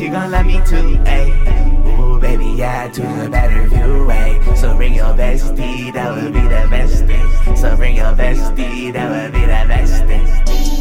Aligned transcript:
let 0.00 0.46
me 0.46 0.54
too, 0.66 0.98
ayy. 1.04 1.98
Ooh, 1.98 2.18
baby, 2.18 2.46
yeah, 2.56 2.88
to 2.88 3.00
the 3.00 3.28
better 3.30 3.68
view, 3.68 4.08
ayy. 4.10 4.56
So 4.56 4.76
bring 4.76 4.94
your 4.94 5.14
bestie, 5.14 5.92
that 5.92 6.14
would 6.14 6.32
be 6.32 6.40
the 6.40 6.66
best 6.70 7.04
thing. 7.04 7.56
So 7.56 7.76
bring 7.76 7.96
your 7.96 8.12
bestie, 8.14 8.92
that 8.92 9.10
would 9.10 9.32
be 9.32 9.40
the 9.40 9.64
best 9.68 10.04
thing. 10.04 10.26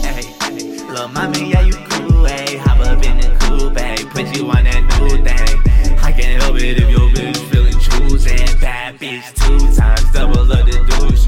Ayy, 0.04 0.90
little 0.90 1.08
mommy, 1.10 1.52
yeah, 1.52 1.62
you 1.62 1.74
cool, 1.74 2.26
ayy. 2.26 2.58
Hop 2.60 2.80
up 2.80 3.04
in 3.04 3.18
the 3.18 3.28
coupe, 3.40 3.74
ayy. 3.76 4.10
Put 4.10 4.36
you 4.36 4.50
on 4.50 4.64
that 4.64 4.82
new 5.00 5.24
thing. 5.24 5.98
I 6.04 6.12
can't 6.12 6.42
help 6.42 6.56
it 6.58 6.82
if 6.82 6.90
your 6.90 7.10
bitch 7.10 7.38
feeling 7.52 7.80
choosing. 7.80 8.60
Bad 8.60 8.98
bitch 9.00 9.34
two 9.36 9.60
times, 9.76 10.12
double 10.12 10.40
of 10.40 10.48
the 10.48 10.86
douches. 10.90 11.26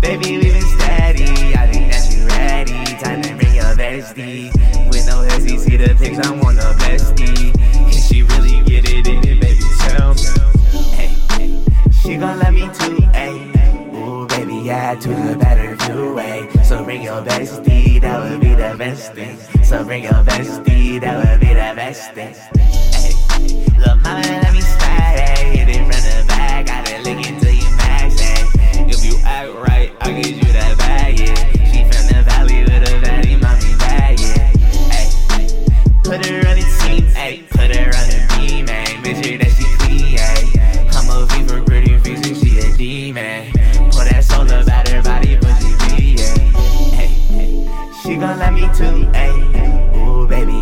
Baby, 0.00 0.38
we 0.38 0.50
been 0.50 0.62
steady. 0.62 1.54
I 1.54 1.70
think 1.70 1.92
that 1.92 2.10
you 2.12 2.26
ready. 2.26 2.84
Time 3.02 3.22
to 3.22 3.34
bring 3.36 3.54
your 3.54 3.76
bestie. 3.76 4.81
Hezzy, 5.52 5.58
see 5.58 5.76
the 5.76 5.94
pics, 5.94 6.18
I 6.26 6.30
want 6.30 6.58
a 6.58 6.74
bestie. 6.80 7.52
Can 7.62 7.90
she 7.90 8.22
really 8.22 8.62
get 8.64 8.88
it 8.88 9.06
in 9.06 9.18
it, 9.18 9.40
baby? 9.40 9.60
Tell 9.80 10.14
me. 10.14 10.22
Hey, 10.96 11.14
hey. 11.30 11.64
She 11.92 12.16
gon' 12.16 12.38
let 12.38 12.52
me 12.52 12.62
too, 12.62 12.96
ayy. 13.12 13.94
Ooh, 13.94 14.26
baby, 14.26 14.56
yeah, 14.56 14.94
to 14.94 15.08
the 15.08 15.36
better 15.38 15.74
view, 15.76 16.16
ayy. 16.16 16.64
So 16.64 16.84
bring 16.84 17.02
your 17.02 17.22
bestie, 17.22 18.00
that 18.00 18.30
would 18.30 18.40
be 18.40 18.54
the 18.54 18.74
best 18.78 19.12
thing. 19.14 19.36
So 19.62 19.84
bring 19.84 20.04
your 20.04 20.24
bestie, 20.24 21.00
that 21.00 21.16
would 21.16 21.40
be 21.40 21.48
the 21.48 21.72
best 21.76 22.12
thing. 22.12 22.34
Ayy, 22.54 23.78
Look, 23.78 24.00
mama, 24.02 24.51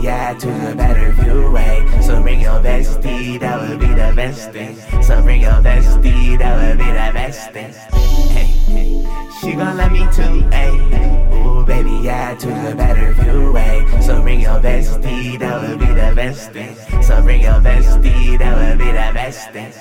yeah, 0.02 0.34
to 0.34 0.46
the 0.46 0.74
better 0.74 1.12
view, 1.12 1.52
ayy. 1.56 2.02
So 2.02 2.22
bring 2.22 2.40
your 2.40 2.60
bestie, 2.60 3.38
that 3.40 3.60
would 3.60 3.80
be 3.80 3.86
the 3.86 4.12
best 4.16 4.50
thing. 4.52 4.76
So 5.02 5.22
bring 5.22 5.42
your 5.42 5.60
bestie, 5.62 6.38
that 6.38 6.56
would 6.56 6.78
be 6.78 6.84
the 6.84 7.10
best 7.12 7.50
thing. 7.52 7.74
Ay. 7.92 9.28
She 9.40 9.52
gon' 9.52 9.76
let 9.76 9.92
me 9.92 10.00
too, 10.12 10.44
ayy. 10.50 11.46
Ooh, 11.46 11.64
baby, 11.64 11.98
yeah, 12.02 12.34
to 12.34 12.46
the 12.46 12.74
better 12.76 13.12
view, 13.14 13.52
ayy. 13.54 14.02
So 14.02 14.22
bring 14.22 14.40
your 14.40 14.60
bestie, 14.60 15.38
that 15.38 15.68
would 15.68 15.78
be 15.78 15.86
the 15.86 16.12
best 16.14 16.52
thing. 16.52 16.74
So 17.02 17.22
bring 17.22 17.42
your 17.42 17.60
bestie, 17.60 18.38
that 18.38 18.56
would 18.56 18.78
be 18.78 18.86
the 18.86 19.10
best 19.14 19.50
thing. 19.50 19.72